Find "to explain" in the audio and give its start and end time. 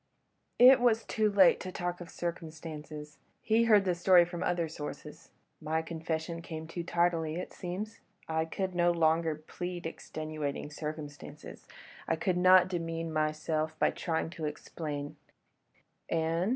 14.31-15.17